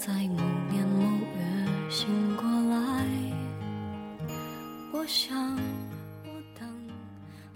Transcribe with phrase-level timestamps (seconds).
[0.00, 1.02] 在某年某
[1.36, 3.06] 月醒过来。
[4.94, 5.54] 我想，
[6.24, 6.66] 我等，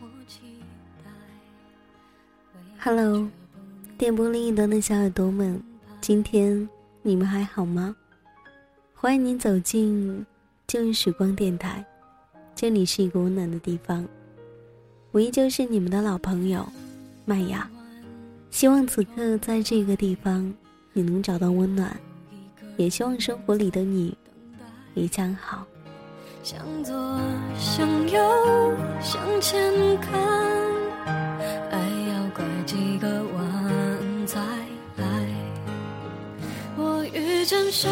[0.00, 0.40] 我期
[1.04, 1.10] 待。
[2.78, 3.28] Hello，
[3.98, 5.62] 电波另一端的小耳朵们，
[6.00, 6.66] 今天
[7.02, 7.94] 你们还好吗？
[8.94, 10.24] 欢迎您走进
[10.66, 11.84] 旧日时光电台，
[12.54, 14.08] 这里是一个温暖的地方。
[15.10, 16.66] 我依旧是你们的老朋友
[17.26, 17.70] 麦雅，
[18.50, 20.50] 希望此刻在这个地方
[20.94, 21.94] 你能找到温暖，
[22.80, 24.16] 也希望生活里的你
[24.94, 25.66] 一切好。
[26.42, 26.94] 向左，
[27.58, 28.18] 向右，
[29.02, 29.60] 向前
[29.98, 30.18] 看，
[31.70, 31.78] 爱
[32.08, 34.40] 要拐几个弯才
[34.96, 35.26] 来。
[36.78, 37.90] 我遇见谁，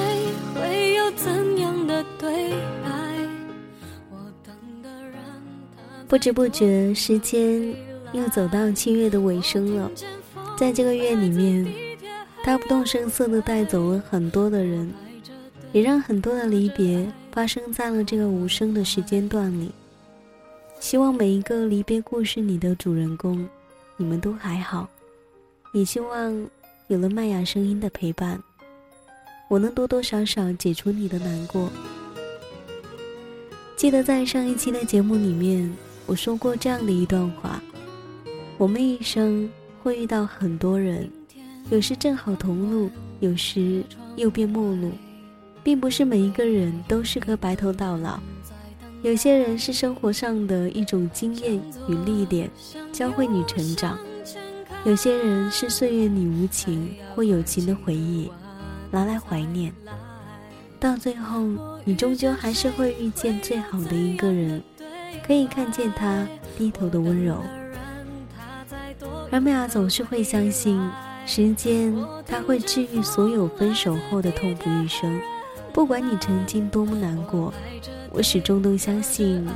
[0.54, 2.50] 会有怎样的对
[2.82, 2.88] 白？
[4.10, 5.20] 我等的人，
[5.76, 7.74] 他不知不觉，时间
[8.14, 9.90] 又走到七月的尾声了。
[10.56, 11.66] 在这个月里面，
[12.42, 14.90] 他不动声色地带走了很多的人，
[15.72, 19.70] 也让很多的离别发生在了这个无声的时间段里。
[20.80, 23.46] 希望每一个离别故事里的主人公，
[23.96, 24.88] 你们都还好。
[25.74, 26.46] 也希望
[26.86, 28.42] 有了麦雅声音的陪伴，
[29.48, 31.68] 我能多多少少解除你的难过。
[33.76, 35.70] 记得在上一期的节目里面，
[36.06, 37.60] 我说过这样的一段话：
[38.56, 39.50] 我们一生
[39.82, 41.10] 会遇到很多人，
[41.70, 43.84] 有时正好同路，有时
[44.16, 44.90] 又变陌路，
[45.62, 48.18] 并不是每一个人都适合白头到老。
[49.02, 51.54] 有些人是生活上的一种经验
[51.86, 52.50] 与历练，
[52.90, 53.96] 教会你成长；
[54.84, 58.30] 有些人是岁月里无情或有情的回忆，
[58.90, 59.72] 拿来怀念。
[60.80, 61.44] 到最后，
[61.84, 64.62] 你终究还是会遇见最好的一个人，
[65.26, 66.26] 可以看见他
[66.56, 67.42] 低头的温柔。
[69.30, 70.80] 而麦雅总是会相信，
[71.28, 71.94] 时间
[72.26, 75.20] 它会治愈所有分手后的痛不欲生。
[75.74, 77.52] 不管你曾经多么难过，
[78.10, 79.46] 我始终都相信，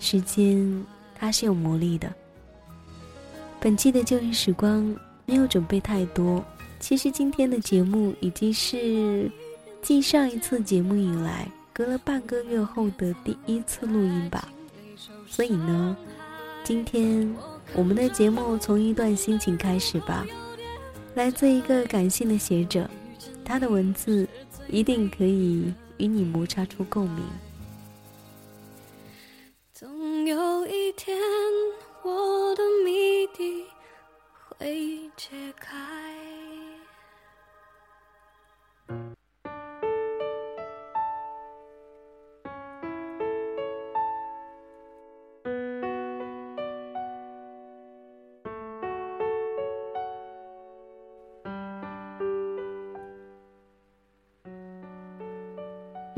[0.00, 2.12] 时间它是有魔力的。
[3.60, 4.84] 本期的旧日时光
[5.26, 6.44] 没有准备太多，
[6.80, 9.30] 其实今天的节目已经是
[9.80, 14.48] 继上一次节目以来隔了半个月后的第一次录音吧。
[15.28, 15.96] 所以呢，
[16.64, 17.32] 今天
[17.74, 20.26] 我们的节目从一段心情开始吧，
[21.18, 22.88] 来自一个感性的写者，
[23.44, 24.24] 他的文字
[24.68, 27.24] 一定可以与你摩擦出共鸣。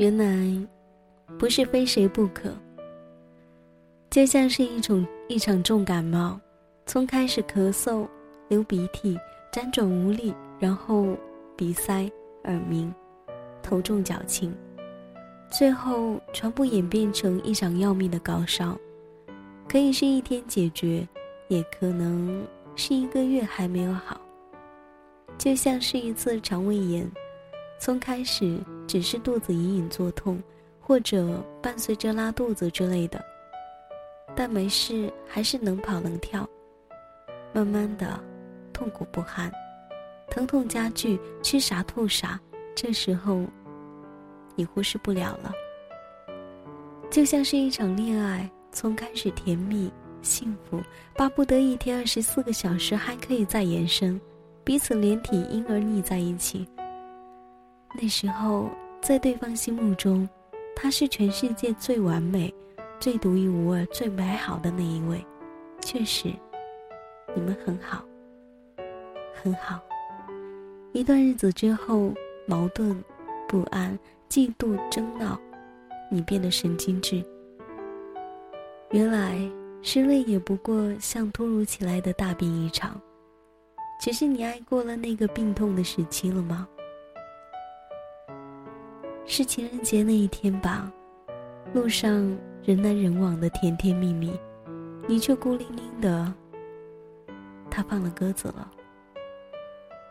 [0.01, 0.67] 原来
[1.37, 2.51] 不是非谁不可，
[4.09, 6.39] 就像是一种一场重感冒，
[6.87, 8.07] 从开始咳嗽、
[8.49, 9.15] 流鼻涕、
[9.53, 11.15] 辗转无力，然后
[11.55, 12.11] 鼻塞、
[12.45, 12.91] 耳鸣、
[13.61, 14.51] 头重脚轻，
[15.51, 18.75] 最后全部演变成一场要命的高烧，
[19.69, 21.07] 可以是一天解决，
[21.47, 22.43] 也可能
[22.75, 24.19] 是一个月还没有好，
[25.37, 27.07] 就像是一次肠胃炎。
[27.81, 30.39] 从开始只是肚子隐隐作痛，
[30.79, 33.19] 或者伴随着拉肚子之类的，
[34.35, 36.47] 但没事，还是能跑能跳。
[37.51, 38.23] 慢慢的，
[38.71, 39.51] 痛苦不堪，
[40.29, 42.39] 疼痛加剧，吃啥吐啥。
[42.75, 43.43] 这时候，
[44.55, 45.51] 你忽视不了了。
[47.09, 49.91] 就像是一场恋爱，从开始甜蜜
[50.21, 50.79] 幸福，
[51.15, 54.21] 巴不得一天二十四个小时还可以再延伸，
[54.63, 56.63] 彼此连体婴儿腻在一起。
[57.93, 58.69] 那时候，
[59.01, 60.27] 在对方心目中，
[60.75, 62.53] 他是全世界最完美、
[62.99, 65.23] 最独一无二、最美好的那一位。
[65.81, 66.31] 确实，
[67.35, 68.03] 你们很好，
[69.43, 69.79] 很好。
[70.93, 72.13] 一段日子之后，
[72.47, 73.03] 矛盾、
[73.47, 73.97] 不安、
[74.29, 75.39] 嫉妒、争闹，
[76.09, 77.23] 你变得神经质。
[78.91, 79.37] 原来，
[79.81, 82.99] 失恋也不过像突如其来的大病一场。
[83.99, 86.67] 只是你爱过了那个病痛的时期了吗？
[89.25, 90.91] 是情人节那一天吧，
[91.73, 92.11] 路上
[92.63, 94.37] 人来人往的甜甜蜜蜜，
[95.07, 96.33] 你却孤零零的。
[97.69, 98.69] 他放了鸽子了。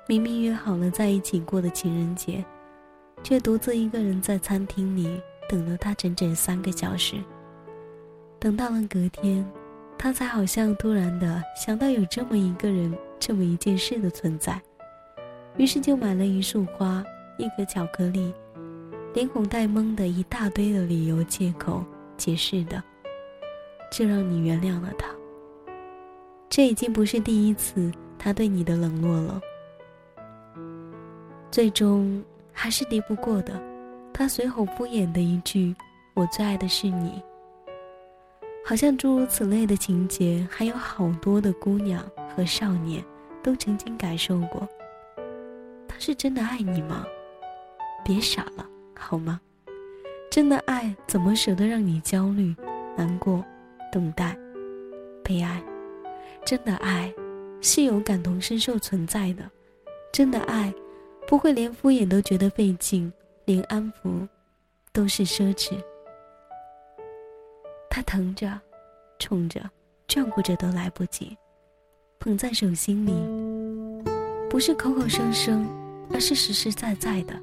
[0.06, 2.44] 明明约好了在一起过的情人节，
[3.22, 7.16] 却独自一个人在餐厅里等了他整整三个小时。
[8.38, 9.46] 等到了隔天，
[9.98, 14.60] 他才好像突然的想到有这么一个人，这么一件事的存在，
[15.58, 17.04] 于是就买了一束花，
[17.36, 18.32] 一颗巧克力，
[19.12, 21.84] 连哄带蒙的一大堆的理由借口
[22.16, 22.82] 解释的，
[23.90, 25.08] 就让你原谅了他。
[26.48, 29.40] 这已经不是第一次他对你的冷落了，
[31.50, 32.22] 最终
[32.52, 33.60] 还是敌不过的。
[34.12, 35.74] 他随口敷衍的一句
[36.14, 37.22] ：“我最爱的是你。”
[38.62, 42.04] 好像诸如此类的情节，还有好多的姑娘
[42.36, 43.02] 和少年
[43.42, 44.68] 都曾经感受过。
[45.88, 47.06] 他是真的爱你吗？
[48.04, 48.68] 别傻了，
[49.00, 49.40] 好吗？
[50.30, 52.54] 真的爱怎么舍得让你焦虑、
[52.96, 53.44] 难过、
[53.90, 54.36] 等待、
[55.24, 55.60] 悲哀？
[56.44, 57.12] 真的爱
[57.60, 59.50] 是有感同身受存在的，
[60.12, 60.72] 真的爱
[61.26, 63.12] 不会连敷衍都觉得费劲，
[63.44, 64.28] 连安抚
[64.92, 65.72] 都是奢侈。
[67.88, 68.60] 他疼着，
[69.18, 69.60] 宠着，
[70.06, 71.36] 眷顾着都来不及，
[72.20, 73.12] 捧在手心里，
[74.48, 75.66] 不是口口声声，
[76.12, 77.34] 而是实实在在的。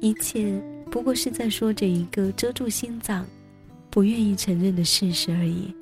[0.00, 0.60] 一切
[0.90, 3.26] 不过是在说着一个遮住心脏，
[3.90, 5.72] 不愿意承认的事实而已。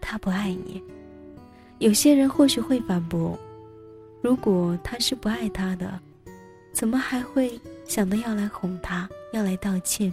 [0.00, 0.82] 他不爱你，
[1.78, 3.38] 有些人或许会反驳：
[4.20, 5.98] 如果他是不爱他的，
[6.72, 10.12] 怎么还会想到要来哄他，要来道歉？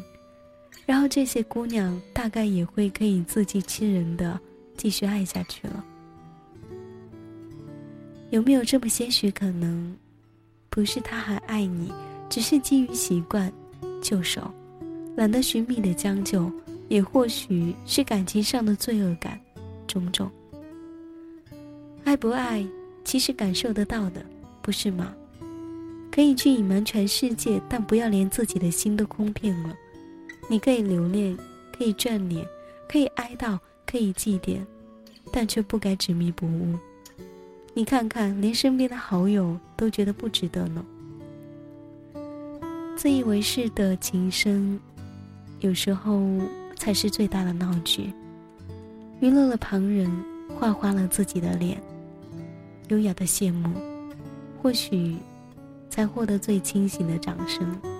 [0.86, 4.40] 然后这些姑娘大概也会可以自欺欺人的
[4.76, 5.86] 继续爱下去了。
[8.32, 9.96] 有没有这么些许可能？
[10.70, 11.94] 不是他还爱你，
[12.34, 13.54] 只是基于习惯，
[14.02, 14.52] 就手，
[15.16, 16.52] 懒得寻觅的将就，
[16.88, 19.40] 也或许是感情上的罪恶感，
[19.86, 20.32] 种种。
[22.04, 22.66] 爱不爱，
[23.06, 24.26] 其实感受得到的，
[24.64, 25.14] 不是吗？
[26.12, 29.76] 可以去隐瞒全世界，但不要连自己的心都空遍了。
[30.50, 31.38] 你可以留恋，
[31.78, 32.44] 可以眷恋，
[32.90, 34.58] 可以哀悼，可以祭奠，
[35.32, 36.80] 但却不该执迷不悟。
[37.76, 40.84] 你看看，连身边的好友都觉得不值得呢。
[42.96, 44.80] 自以为是的情深，
[45.60, 46.22] 有时候
[46.78, 48.14] 才是最大的闹剧。
[49.20, 50.10] 娱乐了旁人，
[50.58, 51.82] 画花了自己的脸，
[52.90, 53.70] 优雅的谢幕，
[54.62, 55.16] 或许
[55.90, 57.93] 才获得最清醒的掌声。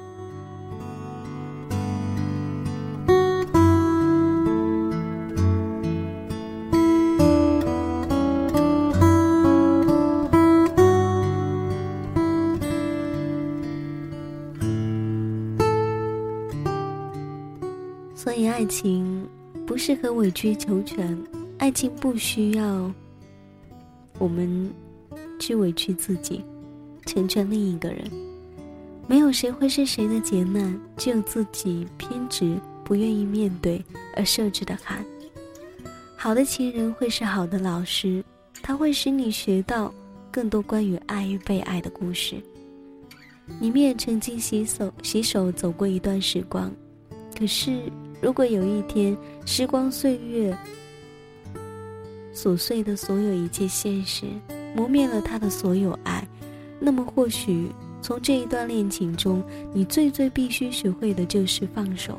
[19.94, 21.16] 适合委曲求全，
[21.60, 22.92] 爱情不需要
[24.18, 24.74] 我们
[25.40, 26.44] 去委屈自己，
[27.06, 28.04] 成全另一个人。
[29.06, 33.86] 没有谁会是谁的劫难，只有自己偏执、不愿意面对
[34.16, 35.06] 而设置的坎。
[36.16, 38.24] 好的情人会是好的老师，
[38.64, 39.94] 他会使你学到
[40.32, 42.42] 更多关于爱与被爱的故事。
[43.60, 46.72] 你们也曾经携手携手走过一段时光，
[47.38, 47.80] 可是。
[48.24, 49.16] 如果有一天，
[49.46, 50.58] 时光岁月
[52.34, 54.26] 琐碎的所有一切现实
[54.74, 56.26] 磨灭了他的所有爱，
[56.80, 57.68] 那么或许
[58.02, 62.18] 从这一段恋情中，你最最必须学会的就是放手。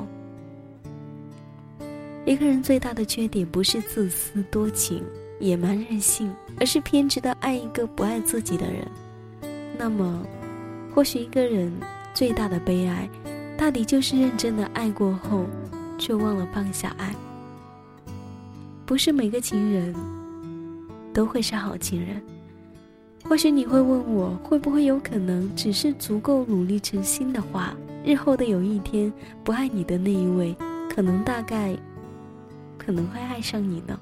[2.23, 5.03] 一个人最大的缺点不是自私多情、
[5.39, 8.87] 野蛮任性，而是偏执的爱一个不爱自己的人。
[9.75, 10.23] 那么，
[10.93, 11.73] 或许一个人
[12.13, 13.09] 最大的悲哀，
[13.57, 15.45] 大抵就是认真的爱过后。
[15.97, 17.15] 却忘了放下爱。
[18.85, 19.95] 不是每个情人
[21.13, 22.21] 都会是好情人。
[23.27, 27.75] 或许你会问我，会不会有可能，只是足够努力诚心的话，
[28.05, 29.11] 日后的有一天，
[29.43, 30.55] 不爱你的那一位，
[30.87, 31.75] 可能大概
[32.77, 33.99] 可能会爱上你呢？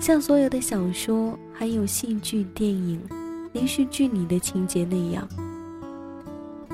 [0.00, 3.00] 像所有的小说、还有戏剧、电影、
[3.52, 5.26] 连续剧里的情节那样。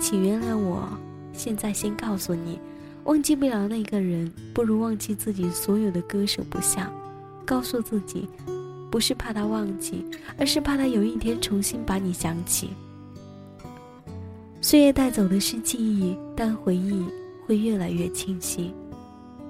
[0.01, 0.89] 请原谅我，
[1.35, 2.59] 现在先告诉你。
[3.05, 6.91] 忘记不了那个人，不如忘记自己所有的割舍不下。
[7.45, 8.29] 告诉自己，
[8.91, 10.05] 不是怕他忘记，
[10.39, 12.71] 而是怕他有一天重新把你想起。
[14.61, 17.05] 岁月带走的是记忆，但回忆
[17.45, 18.73] 会越来越清晰。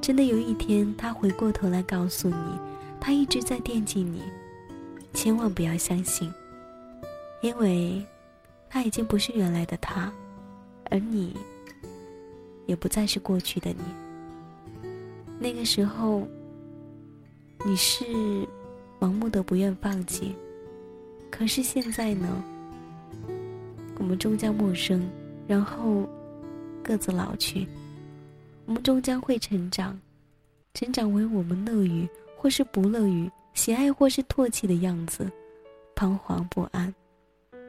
[0.01, 2.59] 真的有一天，他回过头来告诉你，
[2.99, 4.23] 他一直在惦记你，
[5.13, 6.33] 千万不要相信，
[7.43, 8.03] 因为
[8.71, 10.11] 他已经不是原来的他，
[10.91, 11.37] 而你。
[12.67, 13.83] 也不再是过去的你。
[15.39, 16.27] 那个时候，
[17.65, 18.05] 你是
[19.01, 20.35] 盲目的不愿放弃，
[21.31, 22.43] 可是现在呢？
[23.99, 25.09] 我们终将陌生，
[25.47, 26.09] 然后
[26.83, 27.67] 各自老去。
[28.67, 29.99] 我们终将会成长，
[30.75, 35.31] 成长为我们乐于或是不乐于、喜爱或是唾弃的样子，
[35.95, 36.93] 彷徨不安。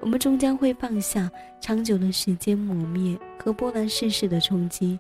[0.02, 1.32] 我们终将会放下
[1.62, 5.00] 长久的时间磨灭和波澜世事的冲击，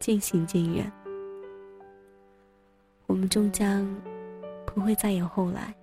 [0.00, 0.90] 渐行渐远。
[3.06, 3.88] 我们终将
[4.66, 5.74] 不会再有后来，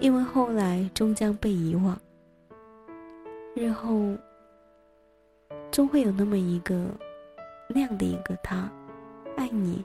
[0.00, 1.98] 因为后来终将被遗忘。
[3.54, 4.16] 日后
[5.70, 6.84] 终会有那么一个
[7.68, 8.70] 那样的一个他，
[9.36, 9.84] 爱你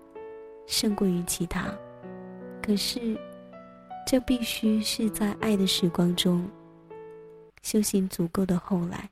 [0.66, 1.74] 胜过于其他。
[2.64, 3.16] 可是，
[4.08, 6.44] 这必须是在爱的时光中。
[7.66, 9.10] 修行足够的后来。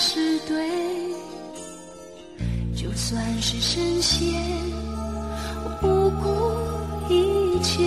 [0.00, 0.70] 是对，
[2.72, 4.40] 就算是神仙，
[5.64, 7.82] 我不顾一切；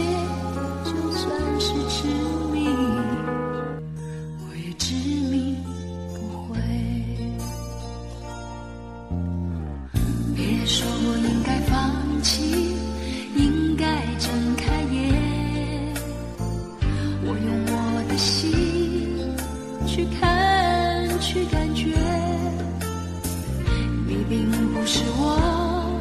[24.31, 25.99] 并不是我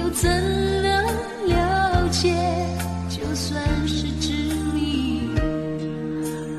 [0.00, 0.30] 又怎
[0.82, 1.04] 能
[1.46, 2.34] 了解
[3.10, 4.32] 就算是执
[4.72, 5.28] 迷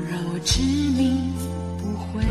[0.08, 1.34] 让我执迷
[1.76, 2.22] 不悔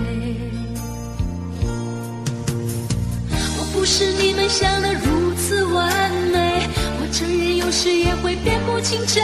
[3.59, 6.65] 我不是你们想的如此完美
[7.01, 9.21] 我承认有时也会辨不清真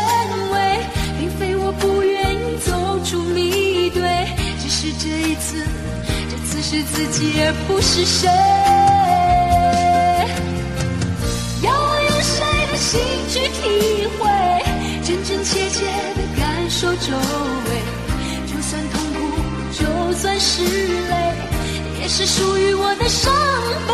[0.51, 0.79] 伪
[1.17, 4.01] 并非我不愿意走出迷堆
[4.59, 5.65] 只是这一次
[6.29, 8.60] 这次是自己而不是谁。
[12.91, 14.27] 心去体会，
[15.01, 17.81] 真真切切的感受周围，
[18.45, 19.17] 就算痛苦，
[19.71, 19.79] 就
[20.17, 21.13] 算是泪，
[22.01, 23.33] 也是属于我的伤
[23.87, 23.93] 悲。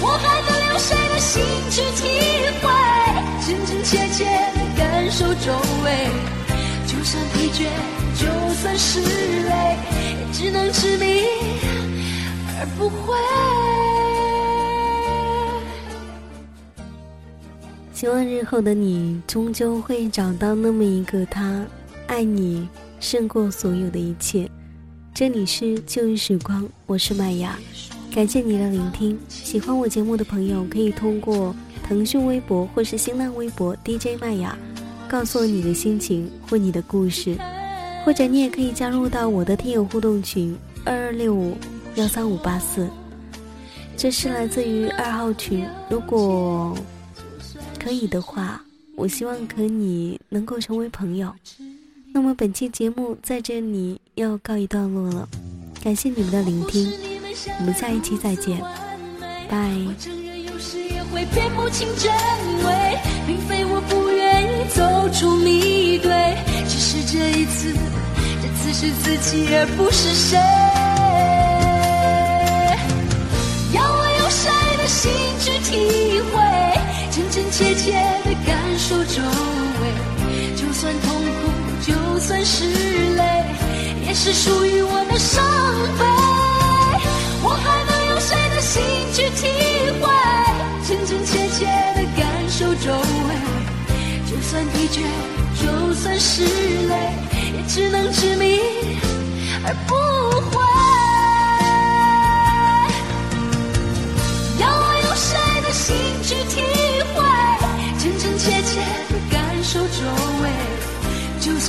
[0.00, 2.08] 我还能用谁的心去体
[2.62, 2.66] 会，
[3.46, 4.24] 真真切切
[4.54, 5.52] 的感受周
[5.84, 6.08] 围？
[6.86, 7.68] 就算疲倦，
[8.18, 8.24] 就
[8.54, 11.26] 算是累，也只能执迷
[12.58, 13.14] 而不悔。
[18.00, 21.62] 希望日后的你终究会找到那么一个他，
[22.06, 22.66] 爱你
[22.98, 24.50] 胜过所有的一切。
[25.12, 27.58] 这里是旧日时光，我是麦芽。
[28.10, 34.56] 感谢你的聆听，喜欢我节目的朋友可以通过腾讯微博或是新浪微博 DJ 麦雅，
[35.06, 37.36] 告诉我你的心情或你的故事，
[38.06, 41.54] 或者你也可以加入到我的听友互动群二二六五
[41.96, 42.88] 幺三五八四，
[43.94, 45.66] 这是来自于二号群。
[45.90, 46.74] 如果
[47.82, 48.62] 可以的话，
[48.94, 51.34] 我希望和你能够成为朋友。
[52.12, 55.26] 那么本期节目在这里要告一段落了，
[55.82, 56.92] 感谢你们的聆听。
[57.58, 58.60] 我们下一期再见，
[59.48, 59.56] 拜。
[59.86, 62.12] 我承认有时也会辨不清真
[62.64, 66.10] 伪，并非我不愿意走出迷堆，
[66.68, 67.72] 只是这一次，
[68.42, 70.69] 这次是自己而不是谁。
[77.60, 77.92] 切切
[78.24, 79.20] 的感受周
[79.82, 81.50] 围，就算痛苦，
[81.86, 82.64] 就算是
[83.16, 83.22] 泪，
[84.06, 85.44] 也是属于我的伤
[85.98, 86.06] 悲。
[87.42, 89.46] 我还能用谁的心去体
[90.00, 90.08] 会，
[90.88, 92.94] 真真切切的感受周
[93.28, 93.34] 围？
[94.24, 95.04] 就算疲倦，
[95.62, 96.42] 就算是
[96.88, 97.12] 累，
[97.58, 98.58] 也只能执迷
[99.66, 99.94] 而不
[100.50, 100.69] 悔。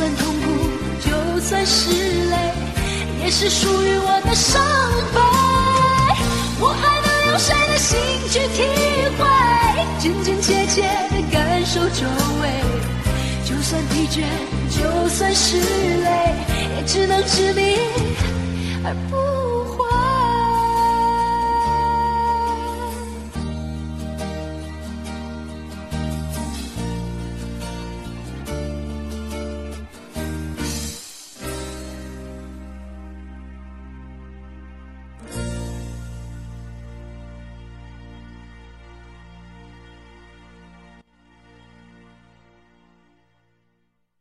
[0.01, 0.45] 算痛苦，
[0.99, 1.91] 就算是
[2.31, 2.35] 累，
[3.23, 4.59] 也是属于我的伤
[5.13, 5.19] 悲。
[6.59, 7.99] 我还能用谁的心
[8.31, 8.63] 去体
[9.15, 9.23] 会，
[9.99, 10.81] 真真切切
[11.11, 12.07] 的感受周
[12.41, 12.49] 围？
[13.45, 14.23] 就算疲倦，
[14.71, 16.33] 就算是累，
[16.77, 17.77] 也只能执迷
[18.83, 19.60] 而不。